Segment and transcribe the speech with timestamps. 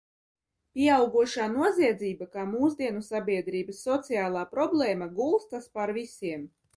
[0.77, 6.49] Pieaugošā noziedzība kā mūsdienu sabiedrības sociālā problēma gulstas pār visiem.